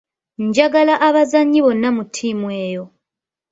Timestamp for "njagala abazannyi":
0.45-1.59